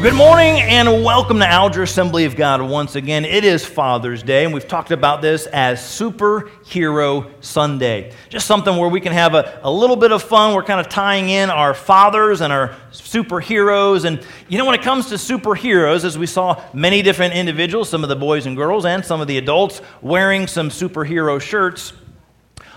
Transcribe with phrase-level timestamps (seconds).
[0.00, 3.26] Well, good morning and welcome to Alger Assembly of God once again.
[3.26, 8.14] It is Father's Day, and we've talked about this as Superhero Sunday.
[8.30, 10.54] Just something where we can have a, a little bit of fun.
[10.54, 14.06] We're kind of tying in our fathers and our superheroes.
[14.06, 18.02] And you know, when it comes to superheroes, as we saw many different individuals, some
[18.02, 21.92] of the boys and girls and some of the adults wearing some superhero shirts.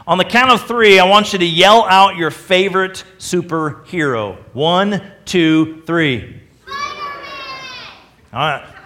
[0.06, 4.36] On the count of three, I want you to yell out your favorite superhero.
[4.54, 6.43] One, two, three.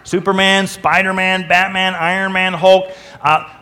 [0.04, 2.92] Superman, Spider Man, Batman, Iron Man, Hulk.
[3.22, 3.54] Uh,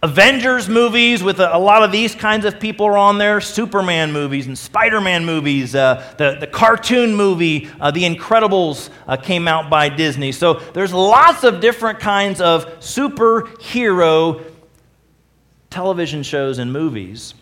[0.00, 3.40] Avengers movies with a, a, lot of these kinds of people are on there.
[3.40, 5.74] Superman movies and Spider Man movies.
[5.74, 10.30] Uh, the, the cartoon movie, uh, The Incredibles, uh, came out by Disney.
[10.30, 14.44] So there's lots of different kinds of superhero
[15.68, 17.34] television shows and movies.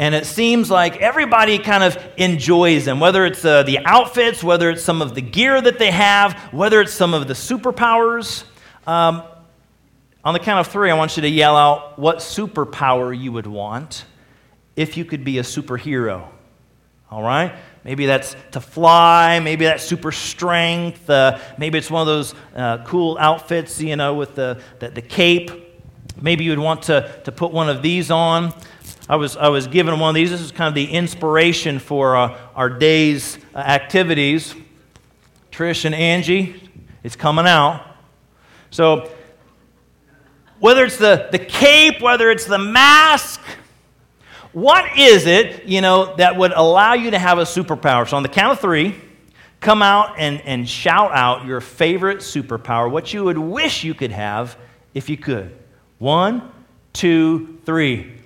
[0.00, 4.70] And it seems like everybody kind of enjoys them, whether it's uh, the outfits, whether
[4.70, 8.44] it's some of the gear that they have, whether it's some of the superpowers.
[8.86, 9.22] Um,
[10.24, 13.46] on the count of three, I want you to yell out what superpower you would
[13.46, 14.06] want
[14.74, 16.26] if you could be a superhero.
[17.10, 17.54] All right?
[17.84, 19.38] Maybe that's to fly.
[19.40, 21.10] Maybe that's super strength.
[21.10, 25.02] Uh, maybe it's one of those uh, cool outfits, you know, with the, the, the
[25.02, 25.50] cape.
[26.18, 28.54] Maybe you'd want to, to put one of these on.
[29.10, 30.30] I was, I was given one of these.
[30.30, 34.54] This is kind of the inspiration for uh, our day's uh, activities.
[35.50, 36.70] Trish and Angie,
[37.02, 37.84] it's coming out.
[38.70, 39.10] So,
[40.60, 43.40] whether it's the, the cape, whether it's the mask,
[44.52, 48.08] what is it, you know, that would allow you to have a superpower?
[48.08, 48.94] So, on the count of three,
[49.58, 54.12] come out and, and shout out your favorite superpower, what you would wish you could
[54.12, 54.56] have
[54.94, 55.58] if you could.
[55.98, 56.52] One,
[56.92, 58.19] two, three.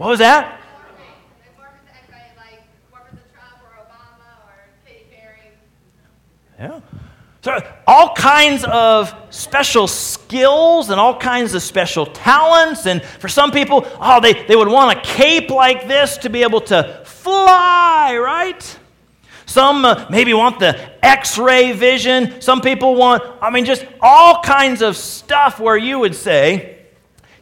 [0.00, 0.58] What was that?
[6.58, 6.80] Yeah.
[7.42, 12.86] So, all kinds of special skills and all kinds of special talents.
[12.86, 16.44] And for some people, oh, they, they would want a cape like this to be
[16.44, 18.78] able to fly, right?
[19.44, 22.40] Some uh, maybe want the x ray vision.
[22.40, 26.79] Some people want, I mean, just all kinds of stuff where you would say,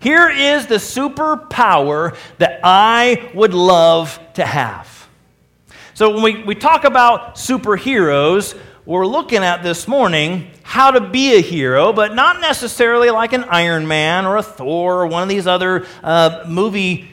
[0.01, 5.09] here is the superpower that I would love to have.
[5.95, 8.57] So, when we, we talk about superheroes,
[8.87, 13.45] we're looking at this morning how to be a hero, but not necessarily like an
[13.45, 17.09] Iron Man or a Thor or one of these other uh, movie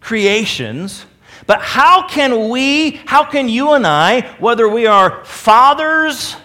[0.00, 1.06] creations.
[1.46, 6.36] But how can we, how can you and I, whether we are fathers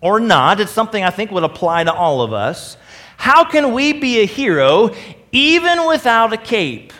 [0.00, 2.76] or not, it's something I think would apply to all of us,
[3.16, 4.94] how can we be a hero
[5.32, 6.92] even without a cape,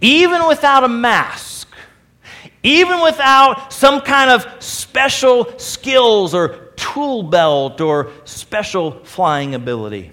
[0.00, 1.68] even without a mask,
[2.62, 10.12] even without some kind of special skills or tool belt or special flying ability.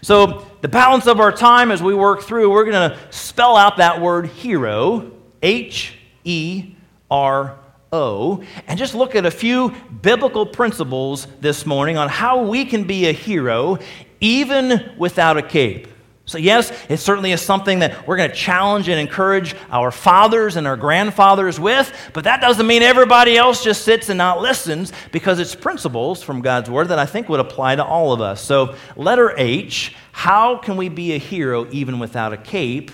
[0.00, 3.78] So, the balance of our time as we work through, we're going to spell out
[3.78, 5.94] that word hero, H
[6.24, 6.74] E
[7.10, 7.58] R
[7.92, 12.84] O, and just look at a few biblical principles this morning on how we can
[12.84, 13.78] be a hero
[14.20, 15.88] even without a cape.
[16.26, 20.56] So, yes, it certainly is something that we're going to challenge and encourage our fathers
[20.56, 24.90] and our grandfathers with, but that doesn't mean everybody else just sits and not listens
[25.12, 28.40] because it's principles from God's Word that I think would apply to all of us.
[28.40, 32.92] So, letter H how can we be a hero even without a cape?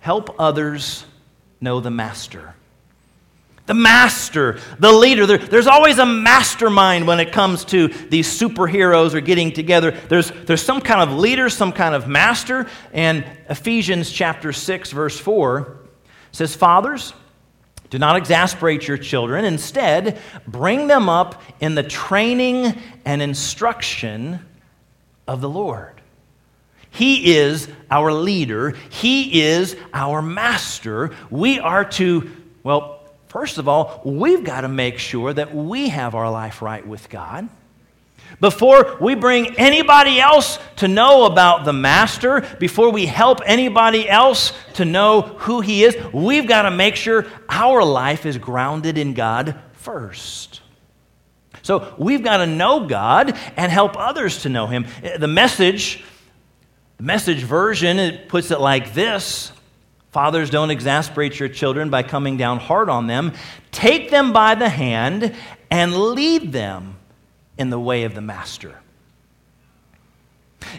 [0.00, 1.04] Help others
[1.60, 2.54] know the Master
[3.66, 5.26] the master, the leader.
[5.26, 9.90] There, there's always a mastermind when it comes to these superheroes or getting together.
[9.90, 12.68] There's, there's some kind of leader, some kind of master.
[12.92, 15.78] And Ephesians chapter 6, verse 4
[16.32, 17.14] says, Fathers,
[17.88, 19.44] do not exasperate your children.
[19.46, 24.44] Instead, bring them up in the training and instruction
[25.26, 26.02] of the Lord.
[26.90, 31.12] He is our leader, He is our master.
[31.30, 32.30] We are to,
[32.62, 33.03] well,
[33.34, 37.08] First of all, we've got to make sure that we have our life right with
[37.08, 37.48] God.
[38.38, 44.52] Before we bring anybody else to know about the Master, before we help anybody else
[44.74, 49.14] to know who He is, we've got to make sure our life is grounded in
[49.14, 50.60] God first.
[51.62, 54.86] So we've got to know God and help others to know Him.
[55.18, 56.04] The message,
[56.98, 59.50] the message version, it puts it like this
[60.14, 63.32] Fathers, don't exasperate your children by coming down hard on them.
[63.72, 65.34] Take them by the hand
[65.72, 66.94] and lead them
[67.58, 68.78] in the way of the master.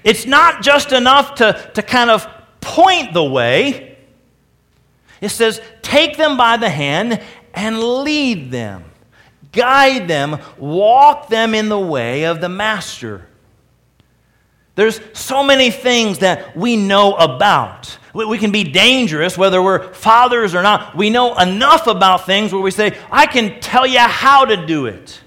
[0.06, 2.26] It's not just enough to, to kind of
[2.62, 3.98] point the way,
[5.20, 7.22] it says, take them by the hand
[7.54, 8.86] and lead them.
[9.56, 13.26] guide them, walk them in the way of the master.
[14.76, 17.98] There's so many things that we know about.
[18.14, 20.96] We can be dangerous whether we're fathers or not.
[20.96, 24.86] We know enough about things where we say, I can tell you how to do
[24.86, 25.22] it.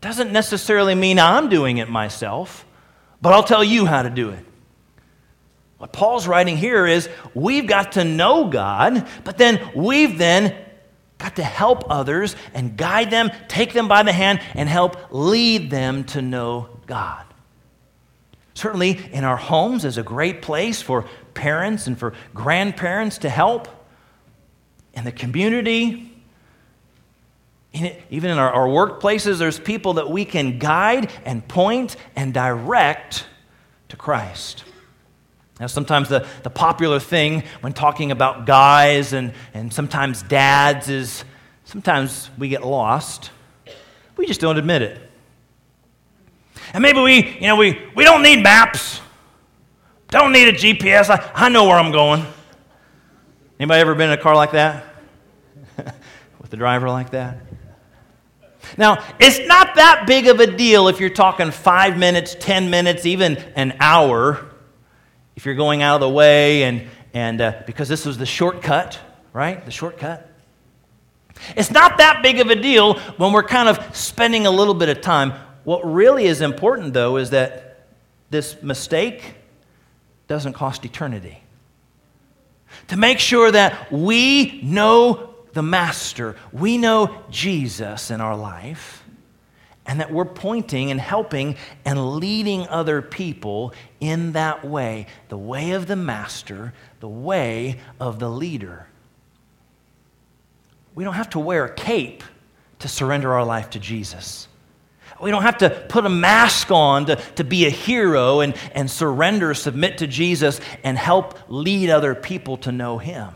[0.00, 2.64] Doesn't necessarily mean I'm doing it myself,
[3.20, 4.44] but I'll tell you how to do it.
[5.78, 10.56] What Paul's writing here is we've got to know God, but then we've then
[11.18, 15.70] got to help others and guide them, take them by the hand, and help lead
[15.70, 17.24] them to know God.
[18.58, 23.68] Certainly, in our homes is a great place for parents and for grandparents to help.
[24.94, 26.12] In the community,
[27.72, 32.34] in even in our, our workplaces, there's people that we can guide and point and
[32.34, 33.26] direct
[33.90, 34.64] to Christ.
[35.60, 41.24] Now, sometimes the, the popular thing when talking about guys and, and sometimes dads is
[41.62, 43.30] sometimes we get lost.
[44.16, 45.07] We just don't admit it.
[46.72, 49.00] And maybe we, you know, we, we don't need maps.
[50.08, 51.10] Don't need a GPS.
[51.10, 52.24] I, I know where I'm going.
[53.58, 54.84] Anybody ever been in a car like that?
[56.40, 57.38] With a driver like that?
[58.76, 63.06] Now, it's not that big of a deal if you're talking five minutes, 10 minutes,
[63.06, 64.44] even an hour
[65.36, 68.98] if you're going out of the way, and, and uh, because this was the shortcut,
[69.32, 69.64] right?
[69.64, 70.28] The shortcut.
[71.56, 74.88] It's not that big of a deal when we're kind of spending a little bit
[74.88, 75.32] of time.
[75.68, 77.80] What really is important, though, is that
[78.30, 79.34] this mistake
[80.26, 81.42] doesn't cost eternity.
[82.86, 89.04] To make sure that we know the Master, we know Jesus in our life,
[89.84, 91.54] and that we're pointing and helping
[91.84, 98.18] and leading other people in that way the way of the master, the way of
[98.18, 98.86] the leader.
[100.94, 102.24] We don't have to wear a cape
[102.78, 104.48] to surrender our life to Jesus.
[105.20, 108.90] We don't have to put a mask on to, to be a hero and, and
[108.90, 113.32] surrender, submit to Jesus, and help lead other people to know Him.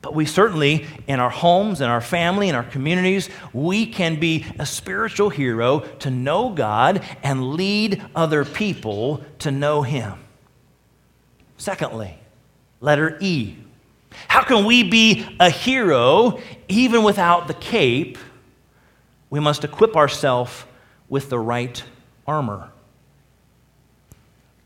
[0.00, 4.44] But we certainly, in our homes, in our family, in our communities, we can be
[4.58, 10.14] a spiritual hero to know God and lead other people to know Him.
[11.56, 12.18] Secondly,
[12.80, 13.56] letter E.
[14.26, 18.18] How can we be a hero even without the cape?
[19.32, 20.66] We must equip ourselves
[21.08, 21.82] with the right
[22.26, 22.68] armor.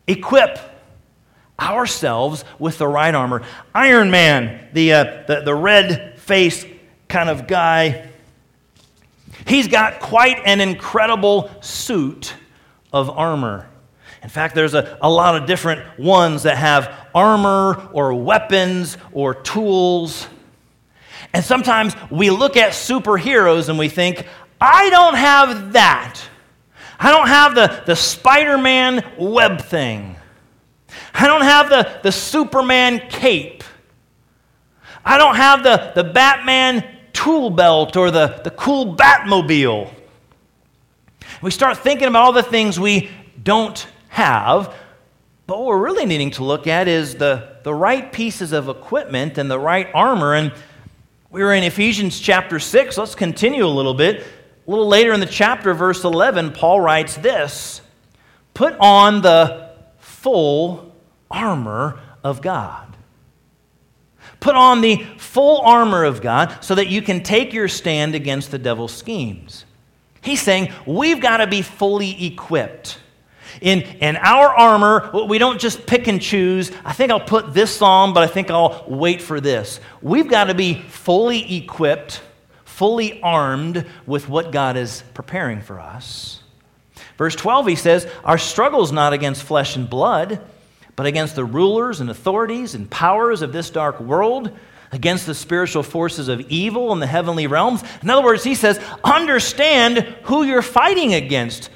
[0.09, 0.59] Equip
[1.57, 3.45] ourselves with the right armor.
[3.77, 6.67] Iron Man, the, uh, the, the red face
[7.07, 8.11] kind of guy,
[9.47, 12.35] he's got quite an incredible suit
[12.93, 13.69] of armor.
[14.25, 19.33] In fact, there's a, a lot of different ones that have armor or weapons or
[19.33, 20.27] tools.
[21.33, 24.27] And sometimes we look at superheroes and we think,
[24.61, 26.21] I don't have that.
[26.99, 30.17] I don't have the, the Spider Man web thing.
[31.15, 33.65] I don't have the, the Superman cape.
[35.05, 39.93] I don't have the, the Batman tool belt or the, the cool Batmobile.
[41.43, 43.11] We start thinking about all the things we
[43.43, 44.75] don't have,
[45.47, 49.39] but what we're really needing to look at is the, the right pieces of equipment
[49.39, 50.35] and the right armor.
[50.35, 50.53] And
[51.31, 52.99] we were in Ephesians chapter 6.
[52.99, 54.25] Let's continue a little bit.
[54.67, 57.81] A little later in the chapter, verse 11, Paul writes this
[58.55, 60.93] Put on the full
[61.31, 62.97] armor of God.
[64.41, 68.51] Put on the full armor of God so that you can take your stand against
[68.51, 69.65] the devil's schemes.
[70.21, 72.99] He's saying we've got to be fully equipped.
[73.61, 76.71] In, in our armor, we don't just pick and choose.
[76.85, 79.81] I think I'll put this on, but I think I'll wait for this.
[80.03, 82.21] We've got to be fully equipped,
[82.77, 86.43] fully armed with what God is preparing for us.
[87.19, 90.41] Verse 12, he says, Our struggle is not against flesh and blood
[90.97, 94.51] but against the rulers and authorities and powers of this dark world,
[94.93, 97.83] against the spiritual forces of evil in the heavenly realms.
[98.03, 101.69] In other words, he says, understand who you're fighting against.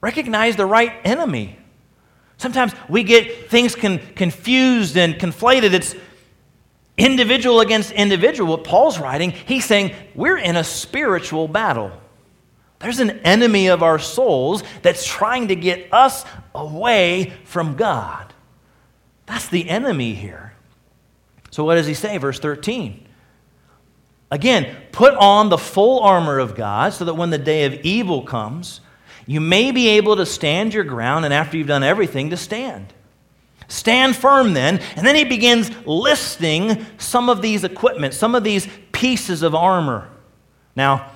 [0.00, 1.58] Recognize the right enemy.
[2.38, 5.74] Sometimes we get things con- confused and conflated.
[5.74, 5.94] It's
[6.96, 8.50] individual against individual.
[8.50, 11.92] What Paul's writing, he's saying we're in a spiritual battle.
[12.80, 18.32] There's an enemy of our souls that's trying to get us away from God.
[19.26, 20.52] That's the enemy here.
[21.50, 22.18] So, what does he say?
[22.18, 23.06] Verse 13.
[24.30, 28.22] Again, put on the full armor of God so that when the day of evil
[28.22, 28.80] comes,
[29.26, 32.92] you may be able to stand your ground, and after you've done everything, to stand.
[33.72, 34.80] Stand firm then.
[34.96, 40.10] And then he begins listing some of these equipment, some of these pieces of armor.
[40.76, 41.10] Now,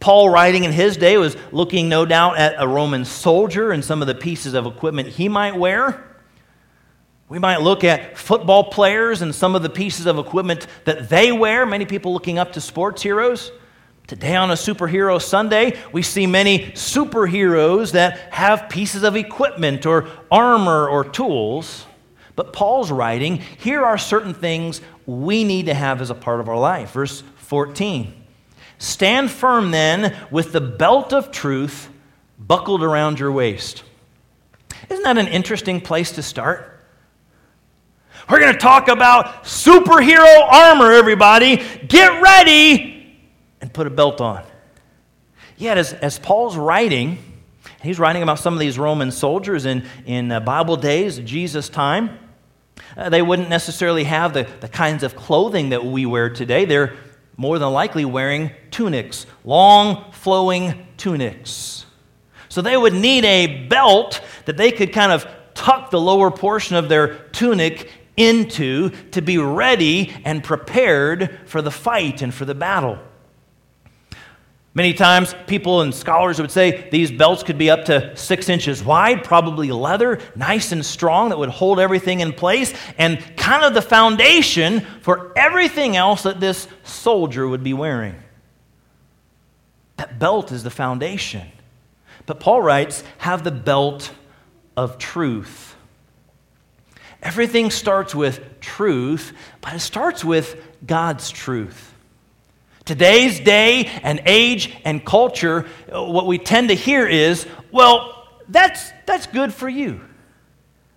[0.00, 4.02] Paul, writing in his day, was looking no doubt at a Roman soldier and some
[4.02, 6.18] of the pieces of equipment he might wear.
[7.28, 11.30] We might look at football players and some of the pieces of equipment that they
[11.30, 13.52] wear, many people looking up to sports heroes.
[14.08, 20.08] Today, on a Superhero Sunday, we see many superheroes that have pieces of equipment or
[20.32, 21.86] armor or tools.
[22.34, 26.48] But Paul's writing, here are certain things we need to have as a part of
[26.48, 26.92] our life.
[26.92, 28.14] Verse 14
[28.78, 31.88] Stand firm then with the belt of truth
[32.38, 33.84] buckled around your waist.
[34.88, 36.68] Isn't that an interesting place to start?
[38.28, 41.62] We're going to talk about superhero armor, everybody.
[41.86, 43.16] Get ready
[43.60, 44.44] and put a belt on.
[45.56, 47.18] Yet, as, as Paul's writing,
[47.82, 52.18] he's writing about some of these Roman soldiers in, in uh, Bible days, Jesus' time.
[52.96, 56.64] Uh, they wouldn't necessarily have the, the kinds of clothing that we wear today.
[56.64, 56.94] They're
[57.36, 61.86] more than likely wearing tunics, long flowing tunics.
[62.48, 66.76] So they would need a belt that they could kind of tuck the lower portion
[66.76, 72.54] of their tunic into to be ready and prepared for the fight and for the
[72.54, 72.98] battle.
[74.74, 78.82] Many times, people and scholars would say these belts could be up to six inches
[78.82, 83.74] wide, probably leather, nice and strong, that would hold everything in place, and kind of
[83.74, 88.14] the foundation for everything else that this soldier would be wearing.
[89.96, 91.48] That belt is the foundation.
[92.24, 94.10] But Paul writes, have the belt
[94.74, 95.76] of truth.
[97.22, 101.91] Everything starts with truth, but it starts with God's truth.
[102.84, 108.92] Today's day and age and culture, uh, what we tend to hear is, well, that's,
[109.06, 110.00] that's good for you.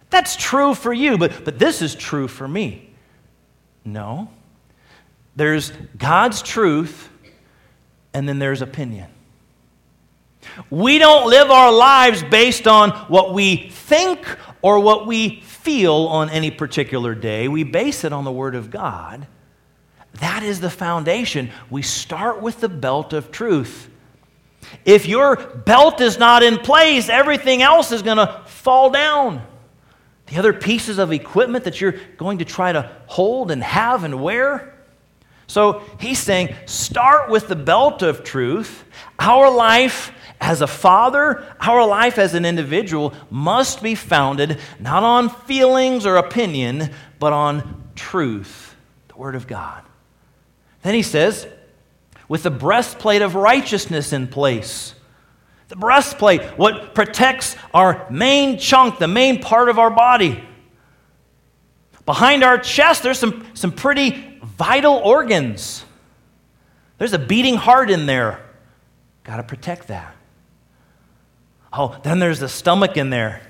[0.10, 2.90] That's true for you, but, but this is true for me.
[3.84, 4.30] No.
[5.36, 7.10] There's God's truth,
[8.14, 9.10] and then there's opinion.
[10.70, 14.26] We don't live our lives based on what we think
[14.62, 17.48] or what we feel on any particular day.
[17.48, 19.28] We base it on the Word of God.
[20.20, 21.52] That is the foundation.
[21.70, 23.90] We start with the belt of truth.
[24.84, 29.46] If your belt is not in place, everything else is going to fall down.
[30.28, 34.22] The other pieces of equipment that you're going to try to hold and have and
[34.22, 34.74] wear.
[35.48, 38.84] So he's saying, start with the belt of truth.
[39.20, 45.30] Our life as a father, our life as an individual must be founded not on
[45.30, 48.76] feelings or opinion, but on truth,
[49.10, 49.84] the Word of God.
[50.86, 51.48] Then he says,
[52.28, 54.94] with the breastplate of righteousness in place.
[55.70, 60.44] The breastplate, what protects our main chunk, the main part of our body.
[62.06, 65.84] Behind our chest, there's some, some pretty vital organs.
[67.00, 68.46] There's a beating heart in there.
[69.24, 70.16] Got to protect that.
[71.74, 73.42] Oh, then there's the stomach in there.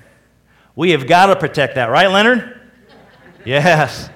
[0.74, 2.62] We have got to protect that, right, Leonard?
[3.44, 4.08] Yes.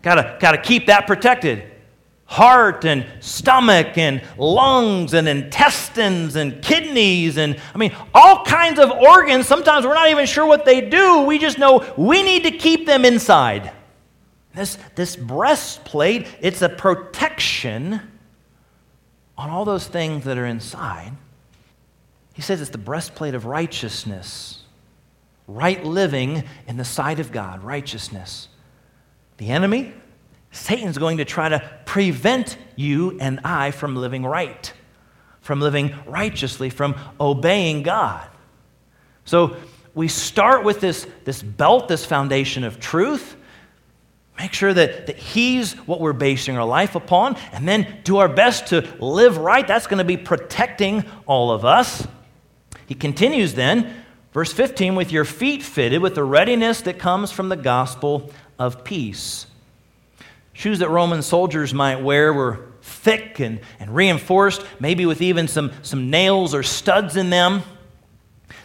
[0.00, 1.73] Gotta, gotta keep that protected.
[2.26, 8.90] Heart and stomach and lungs and intestines and kidneys and, I mean, all kinds of
[8.90, 9.46] organs.
[9.46, 11.22] Sometimes we're not even sure what they do.
[11.22, 13.72] We just know we need to keep them inside.
[14.54, 18.00] This, this breastplate, it's a protection
[19.36, 21.12] on all those things that are inside.
[22.34, 24.62] He says it's the breastplate of righteousness,
[25.46, 28.48] right living in the sight of God, righteousness.
[29.38, 29.92] The enemy,
[30.54, 34.72] Satan's going to try to prevent you and I from living right,
[35.40, 38.24] from living righteously, from obeying God.
[39.24, 39.56] So
[39.94, 43.36] we start with this, this belt, this foundation of truth.
[44.38, 48.28] Make sure that, that He's what we're basing our life upon, and then do our
[48.28, 49.66] best to live right.
[49.66, 52.06] That's going to be protecting all of us.
[52.86, 57.48] He continues then, verse 15, with your feet fitted with the readiness that comes from
[57.48, 59.46] the gospel of peace.
[60.54, 65.72] Shoes that Roman soldiers might wear were thick and, and reinforced, maybe with even some,
[65.82, 67.62] some nails or studs in them.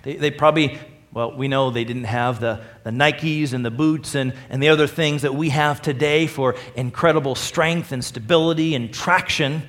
[0.03, 0.77] They, they probably,
[1.11, 4.69] well, we know they didn't have the, the Nikes and the boots and, and the
[4.69, 9.63] other things that we have today for incredible strength and stability and traction.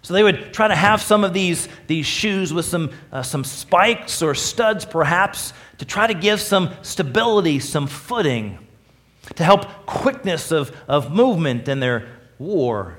[0.00, 3.44] So they would try to have some of these, these shoes with some, uh, some
[3.44, 8.61] spikes or studs, perhaps, to try to give some stability, some footing,
[9.36, 12.08] to help quickness of, of movement in their
[12.38, 12.98] war.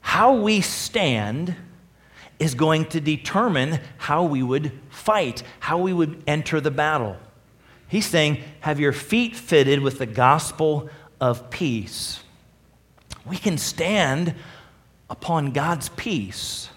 [0.00, 1.54] How we stand
[2.38, 7.16] is going to determine how we would fight, how we would enter the battle.
[7.88, 12.20] He's saying, have your feet fitted with the gospel of peace.
[13.24, 14.34] We can stand
[15.08, 16.68] upon God's peace.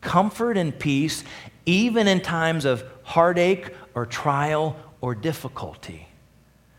[0.00, 1.24] Comfort and peace,
[1.66, 6.08] even in times of heartache or trial or difficulty.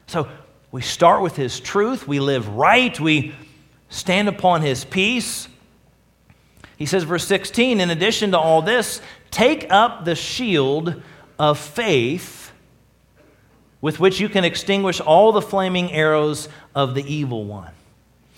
[0.07, 0.27] So
[0.75, 3.33] we start with His truth, we live right, we
[3.87, 5.47] stand upon His peace.
[6.75, 8.99] He says, verse 16, in addition to all this,
[9.31, 11.01] take up the shield
[11.39, 12.51] of faith
[13.79, 17.71] with which you can extinguish all the flaming arrows of the evil one.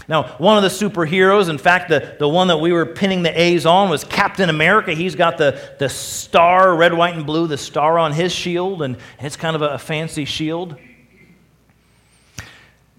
[0.08, 3.42] Now, one of the superheroes, in fact, the, the one that we were pinning the
[3.42, 4.94] A's on was Captain America.
[4.94, 8.96] He's got the, the star, red, white, and blue, the star on his shield, and
[9.20, 10.78] it's kind of a, a fancy shield.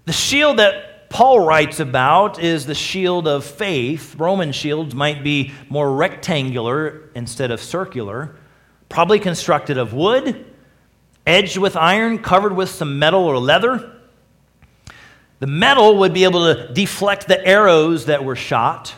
[0.09, 4.15] The shield that Paul writes about is the shield of faith.
[4.15, 8.35] Roman shields might be more rectangular instead of circular,
[8.89, 10.47] probably constructed of wood,
[11.27, 13.99] edged with iron, covered with some metal or leather.
[15.41, 18.95] The metal would be able to deflect the arrows that were shot,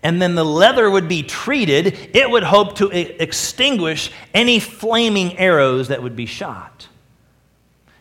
[0.00, 1.88] and then the leather would be treated.
[2.14, 2.88] It would hope to
[3.20, 6.86] extinguish any flaming arrows that would be shot.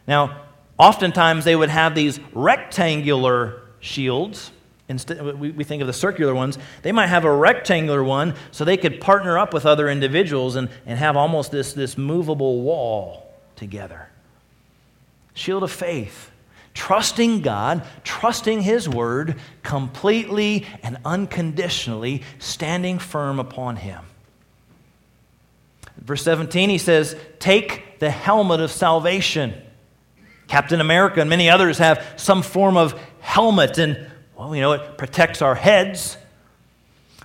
[0.08, 0.42] Now,
[0.80, 4.52] oftentimes they would have these rectangular shields.
[4.88, 6.58] Instead, we think of the circular ones.
[6.82, 10.70] They might have a rectangular one so they could partner up with other individuals and,
[10.88, 14.10] and have almost this, this movable wall together.
[15.36, 16.32] Shield of faith
[16.74, 24.06] trusting God, trusting His word, completely and unconditionally standing firm upon Him.
[25.98, 29.54] Verse 17, he says, Take the helmet of salvation.
[30.50, 34.98] Captain America and many others have some form of helmet, and, well, you know, it
[34.98, 36.18] protects our heads.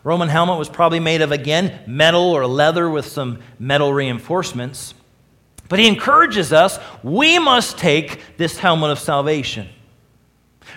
[0.05, 4.93] Roman helmet was probably made of, again, metal or leather with some metal reinforcements.
[5.71, 9.69] But he encourages us we must take this helmet of salvation.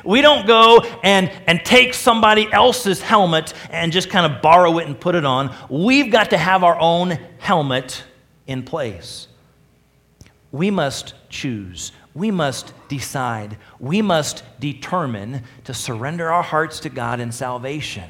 [0.06, 4.88] We don't go and, and take somebody else's helmet and just kind of borrow it
[4.88, 5.54] and put it on.
[5.70, 8.04] We've got to have our own helmet
[8.48, 9.28] in place.
[10.54, 11.92] We must choose.
[12.18, 13.58] We must decide.
[13.80, 18.10] We must determine to surrender our hearts to God in salvation.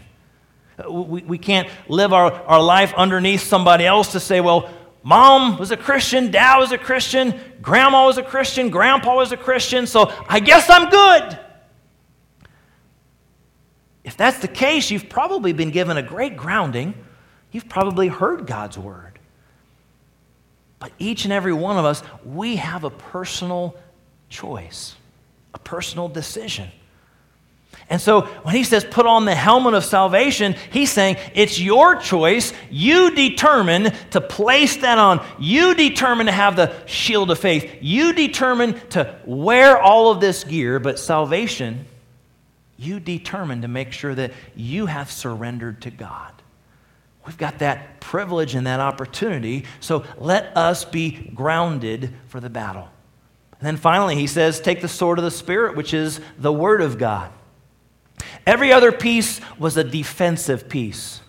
[0.80, 4.70] Uh, we, we can't live our, our life underneath somebody else to say, well,
[5.04, 9.38] Mom was a Christian, dad was a Christian, grandma was a Christian, grandpa was a
[9.38, 11.38] Christian, so I guess I'm good.
[14.06, 16.94] If that's the case, you've probably been given a great grounding.
[17.52, 19.20] You've probably heard God's word.
[20.80, 23.76] But each and every one of us, we have a personal
[24.30, 24.96] choice,
[25.54, 26.70] a personal decision.
[27.90, 31.96] And so when he says put on the helmet of salvation, he's saying it's your
[31.96, 32.52] choice.
[32.70, 35.26] You determine to place that on.
[35.40, 37.78] You determine to have the shield of faith.
[37.82, 41.86] You determine to wear all of this gear, but salvation,
[42.78, 46.34] you determine to make sure that you have surrendered to God.
[47.26, 52.88] We've got that privilege and that opportunity, so let us be grounded for the battle.
[53.60, 56.82] And then finally, he says, take the sword of the Spirit, which is the Word
[56.82, 57.32] of God.
[58.46, 61.22] Every other piece was a defensive piece.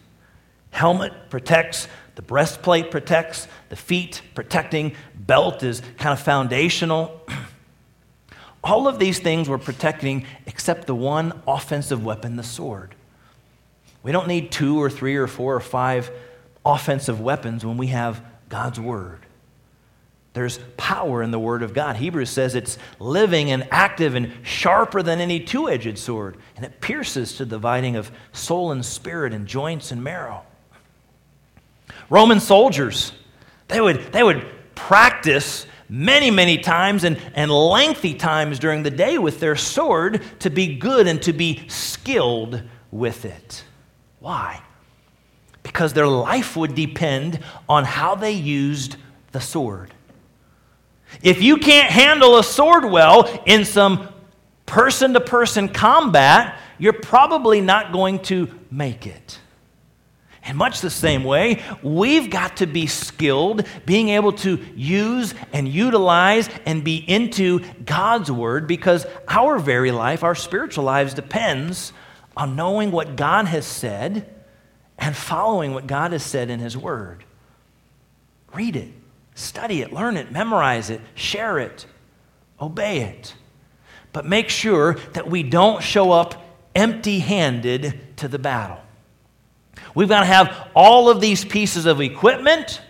[0.71, 7.21] Helmet protects, the breastplate protects, the feet protecting, belt is kind of foundational.
[8.65, 12.95] All of these things were protecting except the one offensive weapon, the sword.
[14.03, 16.11] We don't need two or three or four or five
[16.65, 19.21] offensive weapons when we have God's word.
[20.39, 21.97] There's power in the Word of God.
[21.97, 26.81] Hebrews says it's living and active and sharper than any two edged sword, and it
[26.81, 30.45] pierces to the dividing of soul and spirit and joints and marrow.
[32.09, 33.11] Roman soldiers,
[33.67, 34.47] they would, they would
[34.77, 40.51] practice many, many times and, and lengthy times during the day with their sword to
[40.51, 43.65] be good and to be skilled with it.
[44.21, 44.63] Why?
[45.65, 48.95] Because their life would depend on how they used
[49.33, 49.95] the sword.
[51.23, 54.09] If you can't handle a sword well in some
[54.67, 59.41] person to person combat, you're probably not going to make it.
[60.45, 65.69] In much the same way, we've got to be skilled, being able to use and
[65.69, 71.93] utilize and be into God's Word because our very life, our spiritual lives, depends
[72.35, 74.33] on knowing what God has said
[74.97, 77.25] and following what God has said in His Word.
[78.55, 78.93] Read it,
[79.39, 81.87] Study it, learn it, memorize it, share it,
[82.61, 83.35] obey it.
[84.13, 88.81] But make sure that we don't show up empty handed to the battle.
[89.95, 92.83] We've got to have all of these pieces of equipment.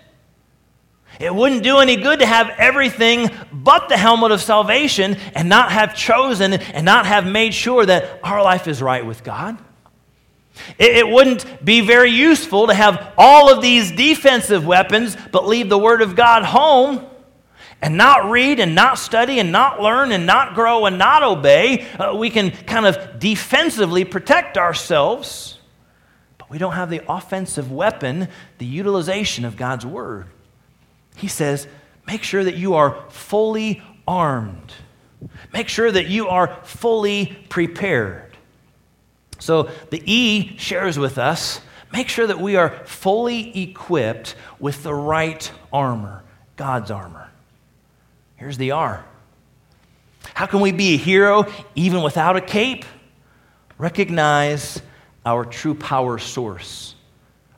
[1.21, 5.71] It wouldn't do any good to have everything but the helmet of salvation and not
[5.71, 9.59] have chosen and not have made sure that our life is right with God.
[10.79, 15.69] It, it wouldn't be very useful to have all of these defensive weapons, but leave
[15.69, 17.05] the Word of God home
[17.81, 21.87] and not read and not study and not learn and not grow and not obey.
[21.93, 25.59] Uh, we can kind of defensively protect ourselves,
[26.39, 30.27] but we don't have the offensive weapon, the utilization of God's Word.
[31.17, 31.69] He says,
[32.07, 34.73] make sure that you are fully armed.
[35.53, 38.28] Make sure that you are fully prepared.
[39.39, 41.61] So the E shares with us
[41.93, 46.23] make sure that we are fully equipped with the right armor,
[46.57, 47.31] God's armor.
[48.37, 49.05] Here's the R.
[50.35, 52.85] How can we be a hero even without a cape?
[53.79, 54.83] Recognize
[55.25, 56.95] our true power source.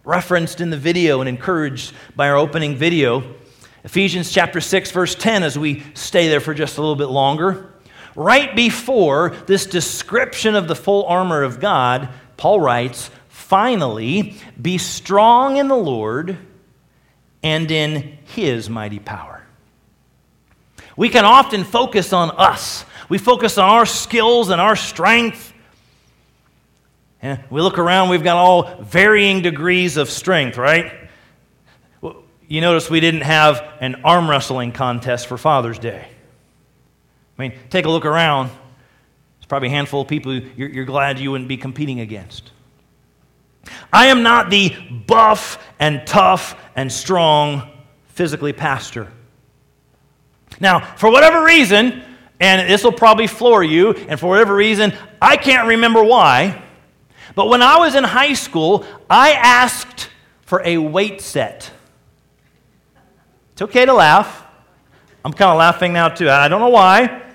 [0.05, 3.35] Referenced in the video and encouraged by our opening video,
[3.85, 7.73] Ephesians chapter 6 verse 10 as we stay there for just a little bit longer.
[8.17, 15.57] Right before this description of the full armor of God, Paul writes, Finally, be strong
[15.57, 16.39] in the Lord
[17.43, 19.43] and in his mighty power.
[20.97, 22.85] We can often focus on us.
[23.09, 25.53] We focus on our skills and our strength.
[27.23, 30.93] And we look around, we've got all varying degrees of strength, right?
[32.47, 36.07] You notice we didn't have an arm wrestling contest for Father's Day.
[37.41, 38.49] I mean, take a look around.
[38.49, 42.53] There's probably a handful of people you're, you're glad you wouldn't be competing against.
[43.91, 44.77] I am not the
[45.07, 47.67] buff and tough and strong
[48.09, 49.11] physically pastor.
[50.61, 52.03] Now, for whatever reason,
[52.41, 56.63] and this will probably floor you, and for whatever reason, I can't remember why,
[57.35, 60.11] but when I was in high school, I asked
[60.43, 61.71] for a weight set.
[63.55, 64.45] It's okay to laugh.
[65.25, 66.29] I'm kind of laughing now, too.
[66.29, 67.29] I don't know why.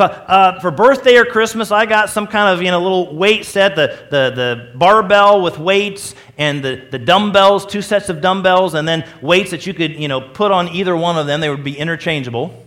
[0.00, 3.44] So uh, for birthday or Christmas, I got some kind of you know little weight
[3.44, 8.72] set, the, the, the barbell with weights and the, the dumbbells, two sets of dumbbells,
[8.72, 11.42] and then weights that you could you know put on either one of them.
[11.42, 12.66] They would be interchangeable.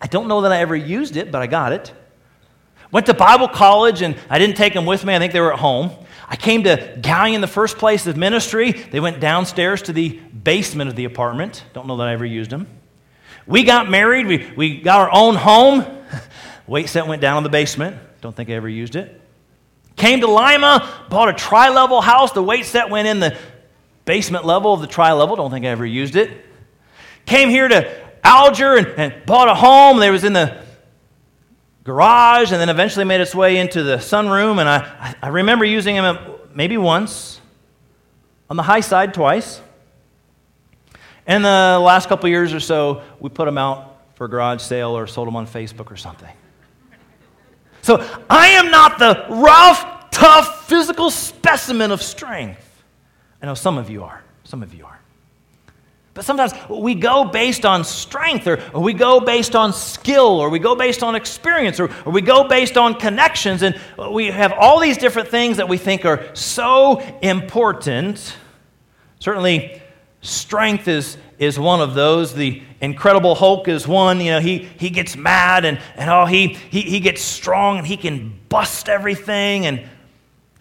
[0.00, 1.92] I don't know that I ever used it, but I got it.
[2.90, 5.14] Went to Bible college and I didn't take them with me.
[5.14, 5.90] I think they were at home.
[6.30, 8.72] I came to Galion the first place of ministry.
[8.72, 11.62] They went downstairs to the basement of the apartment.
[11.74, 12.68] Don't know that I ever used them.
[13.46, 14.26] We got married.
[14.26, 15.98] We, we got our own home.
[16.72, 17.98] Weight set went down in the basement.
[18.22, 19.20] Don't think I ever used it.
[19.94, 22.32] Came to Lima, bought a tri level house.
[22.32, 23.36] The weight set went in the
[24.06, 25.36] basement level of the tri level.
[25.36, 26.30] Don't think I ever used it.
[27.26, 29.98] Came here to Alger and, and bought a home.
[29.98, 30.62] There was in the
[31.84, 34.58] garage and then eventually made its way into the sunroom.
[34.58, 37.38] And I, I remember using them uh, maybe once,
[38.48, 39.60] on the high side twice.
[41.26, 45.06] And the last couple years or so, we put them out for garage sale or
[45.06, 46.34] sold them on Facebook or something.
[47.82, 47.98] So
[48.30, 52.82] I am not the rough, tough, physical specimen of strength.
[53.42, 54.22] I know some of you are.
[54.44, 54.98] Some of you are.
[56.14, 60.50] But sometimes we go based on strength, or, or, we go based on skill, or
[60.50, 64.52] we go based on experience, or, or we go based on connections, and we have
[64.52, 68.36] all these different things that we think are so important.
[69.20, 69.80] Certainly,
[70.20, 72.34] strength is, is one of those.
[72.34, 74.20] The Incredible Hulk is one.
[74.20, 77.86] You know, he, he gets mad and, and oh, he, he, he gets strong and
[77.86, 79.66] he can bust everything.
[79.66, 79.88] And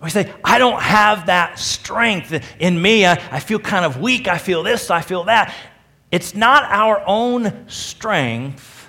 [0.02, 3.08] we say, I don't have that strength in me.
[3.08, 4.28] I, I feel kind of weak.
[4.28, 4.92] I feel this.
[4.92, 5.54] I feel that.
[6.12, 8.88] It's not our own strength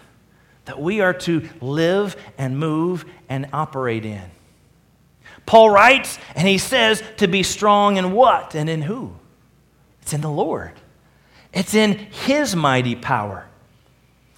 [0.67, 4.23] that we are to live and move and operate in.
[5.47, 9.15] Paul writes and he says to be strong in what and in who?
[10.03, 10.73] It's in the Lord,
[11.53, 13.47] it's in His mighty power.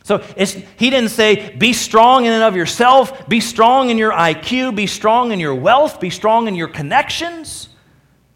[0.04, 4.76] So he didn't say, be strong in and of yourself, be strong in your IQ,
[4.76, 7.70] be strong in your wealth, be strong in your connections.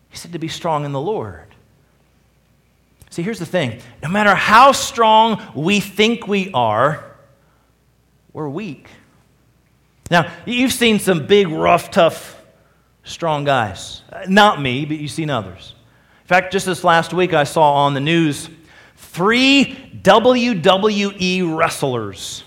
[0.08, 1.44] He said to be strong in the Lord.
[3.10, 7.04] See, here's the thing no matter how strong we think we are,
[8.32, 8.88] we're weak.
[10.10, 12.42] Now, you've seen some big, rough, tough,
[13.04, 14.00] strong guys.
[14.10, 15.74] Uh, not me, but you've seen others.
[16.22, 18.48] In fact, just this last week, I saw on the news
[19.11, 22.44] three WWE wrestlers.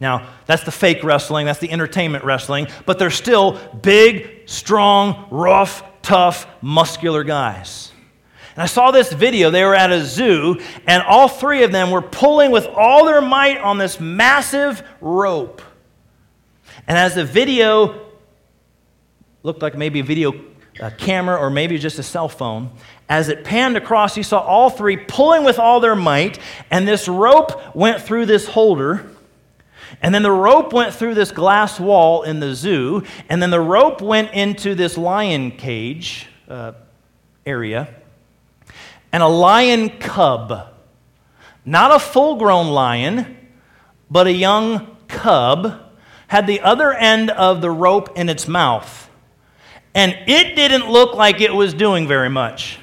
[0.00, 5.82] Now, that's the fake wrestling, that's the entertainment wrestling, but they're still big, strong, rough,
[6.00, 7.92] tough, muscular guys.
[8.54, 9.50] And I saw this video.
[9.50, 13.20] They were at a zoo, and all three of them were pulling with all their
[13.20, 15.62] might on this massive rope.
[16.88, 18.06] And as the video
[19.42, 20.32] looked like maybe a video
[20.80, 22.70] a camera or maybe just a cell phone,
[23.08, 26.38] as it panned across, you saw all three pulling with all their might,
[26.70, 29.10] and this rope went through this holder.
[30.00, 33.60] And then the rope went through this glass wall in the zoo, and then the
[33.60, 36.72] rope went into this lion cage uh,
[37.44, 37.92] area.
[39.12, 40.68] And a lion cub,
[41.64, 43.36] not a full grown lion,
[44.08, 45.80] but a young cub,
[46.28, 49.09] had the other end of the rope in its mouth.
[49.94, 52.78] And it didn't look like it was doing very much.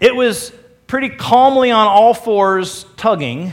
[0.00, 0.52] It was
[0.86, 3.52] pretty calmly on all fours tugging.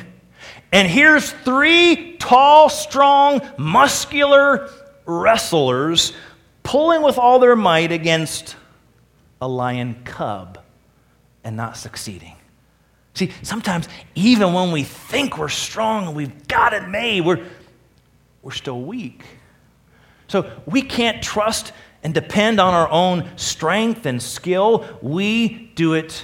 [0.71, 4.69] And here's three tall, strong, muscular
[5.05, 6.13] wrestlers
[6.63, 8.55] pulling with all their might against
[9.41, 10.59] a lion cub
[11.43, 12.35] and not succeeding.
[13.13, 17.45] See, sometimes even when we think we're strong and we've got it made, we're,
[18.41, 19.23] we're still weak.
[20.27, 21.71] So we can't trust
[22.05, 24.85] and depend on our own strength and skill.
[25.01, 26.23] We do it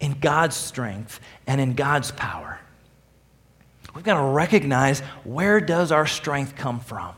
[0.00, 2.58] in God's strength and in God's power.
[3.94, 7.14] We've got to recognize where does our strength come from?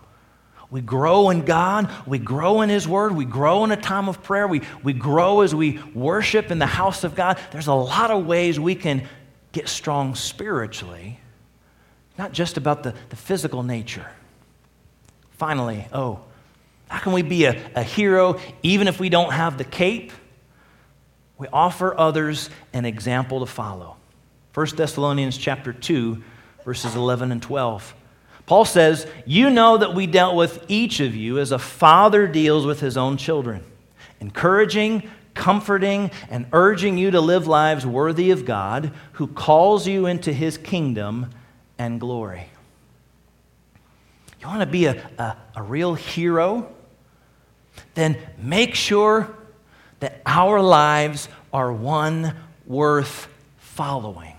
[0.71, 1.91] We grow in God.
[2.07, 3.17] We grow in His Word.
[3.17, 4.47] We grow in a time of prayer.
[4.47, 7.39] We, we grow as we worship in the house of God.
[7.51, 9.09] There's a lot of ways we can
[9.53, 11.19] get strong spiritually,
[12.19, 14.11] not just about the, the physical nature.
[15.31, 16.21] Finally, oh,
[16.89, 20.13] how can we be a, a hero even if we don't have the cape?
[21.39, 23.97] We offer others an example to follow.
[24.55, 26.23] 1 Thessalonians chapter 2,
[26.65, 27.95] verses 11 and 12.
[28.47, 32.65] Paul says, You know that we dealt with each of you as a father deals
[32.65, 33.65] with his own children,
[34.21, 40.33] encouraging, comforting, and urging you to live lives worthy of God, who calls you into
[40.33, 41.31] his kingdom
[41.79, 42.49] and glory.
[44.41, 46.73] You want to be a, a, a real hero?
[47.95, 49.35] Then make sure
[50.01, 52.35] that our lives are one
[52.67, 54.35] worth following.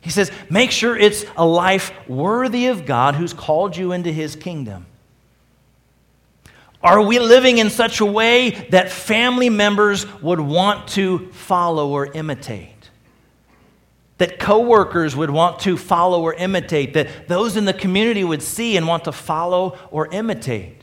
[0.00, 4.34] He says, make sure it's a life worthy of God who's called you into his
[4.34, 4.86] kingdom.
[6.82, 12.06] Are we living in such a way that family members would want to follow or
[12.06, 12.90] imitate?
[14.16, 16.94] That coworkers would want to follow or imitate?
[16.94, 20.79] That those in the community would see and want to follow or imitate?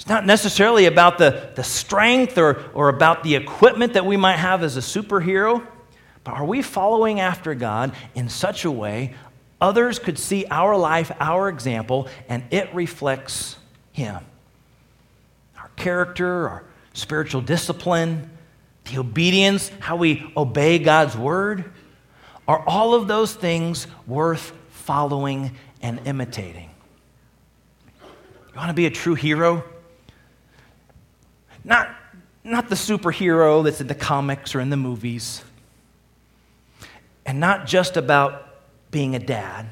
[0.00, 4.38] It's not necessarily about the, the strength or, or about the equipment that we might
[4.38, 5.66] have as a superhero.
[6.24, 9.14] But are we following after God in such a way
[9.60, 13.58] others could see our life, our example, and it reflects
[13.92, 14.24] Him?
[15.58, 18.30] Our character, our spiritual discipline,
[18.90, 21.70] the obedience, how we obey God's word,
[22.48, 26.70] are all of those things worth following and imitating?
[28.00, 29.62] You want to be a true hero?
[31.64, 31.94] Not,
[32.44, 35.42] not the superhero that's in the comics or in the movies
[37.30, 38.56] and not just about
[38.90, 39.66] being a dad.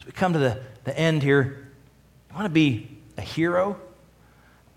[0.00, 1.68] As we come to the, the end here,
[2.30, 3.78] you want to be a hero?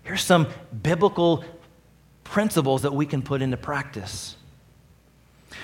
[0.02, 0.48] Here's some
[0.82, 1.44] biblical
[2.24, 4.36] principles that we can put into practice.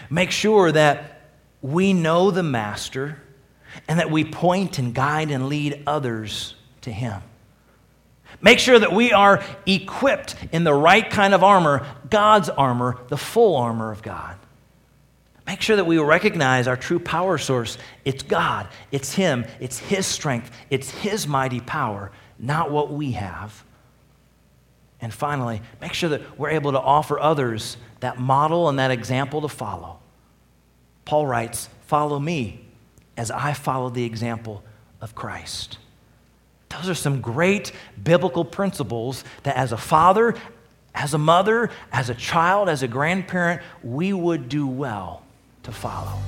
[0.08, 1.28] Make sure that
[1.60, 3.20] we know the Master
[3.86, 7.20] and that we point and guide and lead others to Him.
[8.40, 13.16] Make sure that we are equipped in the right kind of armor, God's armor, the
[13.16, 14.36] full armor of God.
[15.46, 17.78] Make sure that we recognize our true power source.
[18.04, 23.64] It's God, it's Him, it's His strength, it's His mighty power, not what we have.
[25.00, 29.42] And finally, make sure that we're able to offer others that model and that example
[29.42, 29.98] to follow.
[31.04, 32.64] Paul writes, Follow me
[33.16, 34.64] as I follow the example
[35.00, 35.78] of Christ.
[36.76, 40.34] Those are some great biblical principles that as a father,
[40.94, 45.22] as a mother, as a child, as a grandparent, we would do well
[45.62, 46.18] to follow.